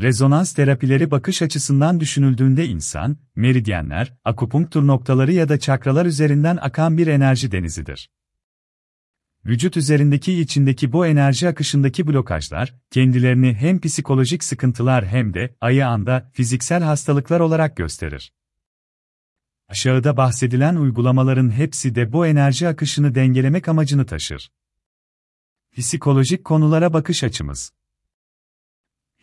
[0.00, 7.06] Rezonans terapileri bakış açısından düşünüldüğünde insan, meridyenler, akupunktur noktaları ya da çakralar üzerinden akan bir
[7.06, 8.10] enerji denizidir.
[9.46, 16.30] Vücut üzerindeki içindeki bu enerji akışındaki blokajlar, kendilerini hem psikolojik sıkıntılar hem de, ayı anda,
[16.32, 18.32] fiziksel hastalıklar olarak gösterir.
[19.68, 24.50] Aşağıda bahsedilen uygulamaların hepsi de bu enerji akışını dengelemek amacını taşır.
[25.76, 27.72] Psikolojik konulara bakış açımız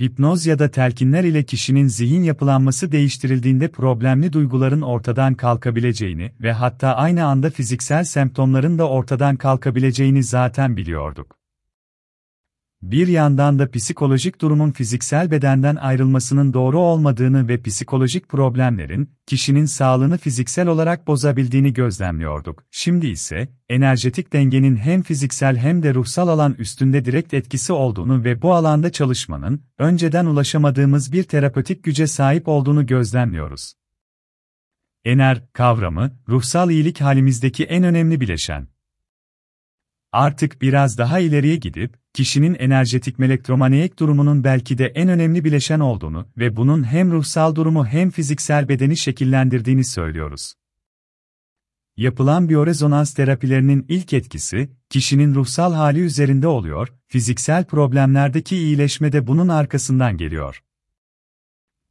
[0.00, 6.96] Hipnoz ya da telkinler ile kişinin zihin yapılanması değiştirildiğinde problemli duyguların ortadan kalkabileceğini ve hatta
[6.96, 11.37] aynı anda fiziksel semptomların da ortadan kalkabileceğini zaten biliyorduk.
[12.82, 20.18] Bir yandan da psikolojik durumun fiziksel bedenden ayrılmasının doğru olmadığını ve psikolojik problemlerin, kişinin sağlığını
[20.18, 22.64] fiziksel olarak bozabildiğini gözlemliyorduk.
[22.70, 28.42] Şimdi ise, enerjetik dengenin hem fiziksel hem de ruhsal alan üstünde direkt etkisi olduğunu ve
[28.42, 33.74] bu alanda çalışmanın, önceden ulaşamadığımız bir terapötik güce sahip olduğunu gözlemliyoruz.
[35.04, 38.68] Ener, kavramı, ruhsal iyilik halimizdeki en önemli bileşen.
[40.12, 46.28] Artık biraz daha ileriye gidip, kişinin enerjetik elektromanyek durumunun belki de en önemli bileşen olduğunu
[46.36, 50.54] ve bunun hem ruhsal durumu hem fiziksel bedeni şekillendirdiğini söylüyoruz.
[51.96, 59.48] Yapılan biyorezonans terapilerinin ilk etkisi, kişinin ruhsal hali üzerinde oluyor, fiziksel problemlerdeki iyileşme de bunun
[59.48, 60.62] arkasından geliyor.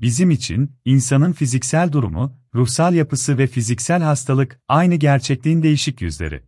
[0.00, 6.47] Bizim için, insanın fiziksel durumu, ruhsal yapısı ve fiziksel hastalık, aynı gerçekliğin değişik yüzleri.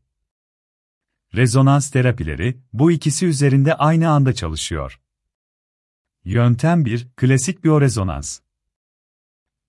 [1.34, 5.00] Rezonans terapileri, bu ikisi üzerinde aynı anda çalışıyor.
[6.24, 8.40] Yöntem 1, klasik biyorezonans.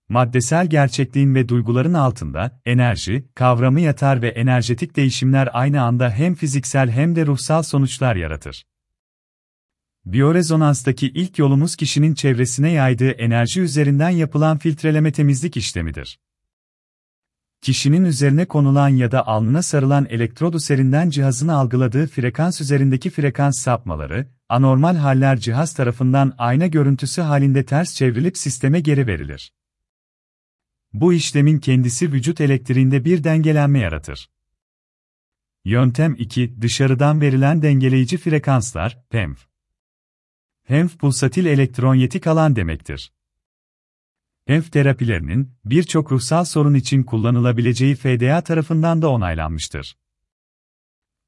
[0.09, 6.92] Maddesel gerçekliğin ve duyguların altında, enerji, kavramı yatar ve enerjetik değişimler aynı anda hem fiziksel
[6.92, 8.66] hem de ruhsal sonuçlar yaratır.
[10.06, 16.20] Biyorezonanstaki ilk yolumuz kişinin çevresine yaydığı enerji üzerinden yapılan filtreleme temizlik işlemidir
[17.62, 24.27] kişinin üzerine konulan ya da alnına sarılan elektrod üzerinden cihazın algıladığı frekans üzerindeki frekans sapmaları,
[24.49, 29.54] anormal haller cihaz tarafından ayna görüntüsü halinde ters çevrilip sisteme geri verilir.
[30.94, 34.30] Bu işlemin kendisi vücut elektriğinde bir dengelenme yaratır.
[35.66, 36.61] Yöntem 2.
[36.61, 39.48] Dışarıdan verilen dengeleyici frekanslar, PEMF.
[40.64, 43.11] PEMF pulsatil elektronyetik alan demektir.
[44.52, 49.98] HEMF terapilerinin birçok ruhsal sorun için kullanılabileceği FDA tarafından da onaylanmıştır.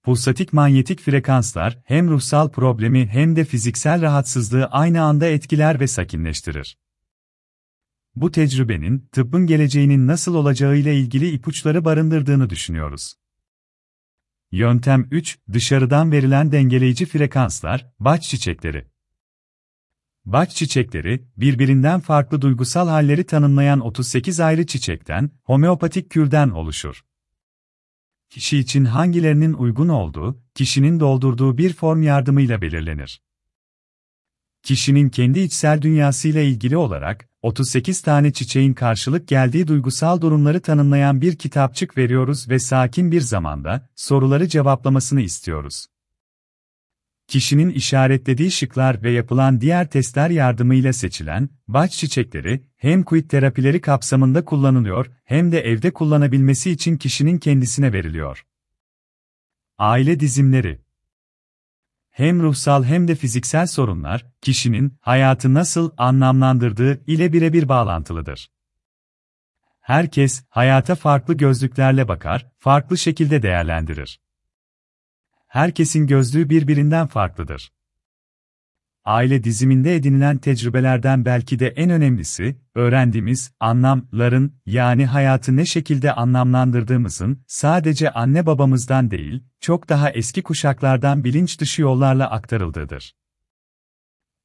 [0.03, 6.77] Pulsatik manyetik frekanslar hem ruhsal problemi hem de fiziksel rahatsızlığı aynı anda etkiler ve sakinleştirir.
[8.15, 13.13] Bu tecrübenin tıbbın geleceğinin nasıl olacağıyla ilgili ipuçları barındırdığını düşünüyoruz.
[14.51, 18.92] Yöntem 3, dışarıdan verilen dengeleyici frekanslar, baş çiçekleri.
[20.25, 27.03] Baş çiçekleri, birbirinden farklı duygusal halleri tanımlayan 38 ayrı çiçekten, homeopatik kürden oluşur.
[28.29, 33.21] Kişi için hangilerinin uygun olduğu, kişinin doldurduğu bir form yardımıyla belirlenir.
[34.63, 41.35] Kişinin kendi içsel dünyasıyla ilgili olarak, 38 tane çiçeğin karşılık geldiği duygusal durumları tanımlayan bir
[41.35, 45.87] kitapçık veriyoruz ve sakin bir zamanda, soruları cevaplamasını istiyoruz
[47.27, 54.45] kişinin işaretlediği şıklar ve yapılan diğer testler yardımıyla seçilen, baş çiçekleri, hem quit terapileri kapsamında
[54.45, 58.45] kullanılıyor, hem de evde kullanabilmesi için kişinin kendisine veriliyor.
[59.77, 60.81] Aile dizimleri
[62.09, 68.51] Hem ruhsal hem de fiziksel sorunlar, kişinin hayatı nasıl anlamlandırdığı ile birebir bağlantılıdır.
[69.79, 74.23] Herkes, hayata farklı gözlüklerle bakar, farklı şekilde değerlendirir
[75.53, 77.71] herkesin gözlüğü birbirinden farklıdır.
[79.05, 87.43] Aile diziminde edinilen tecrübelerden belki de en önemlisi, öğrendiğimiz anlamların, yani hayatı ne şekilde anlamlandırdığımızın,
[87.47, 93.15] sadece anne babamızdan değil, çok daha eski kuşaklardan bilinç dışı yollarla aktarıldığıdır.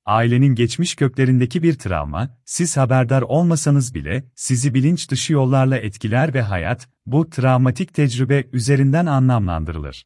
[0.07, 6.43] Ailenin geçmiş köklerindeki bir travma, siz haberdar olmasanız bile, sizi bilinç dışı yollarla etkiler ve
[6.43, 10.05] hayat, bu travmatik tecrübe üzerinden anlamlandırılır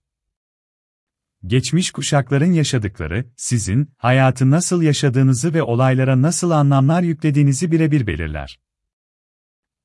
[1.47, 8.61] geçmiş kuşakların yaşadıkları, sizin, hayatı nasıl yaşadığınızı ve olaylara nasıl anlamlar yüklediğinizi birebir belirler.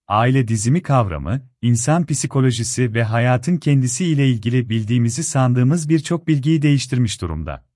[0.07, 7.21] Aile dizimi kavramı, insan psikolojisi ve hayatın kendisi ile ilgili bildiğimizi sandığımız birçok bilgiyi değiştirmiş
[7.21, 7.66] durumda.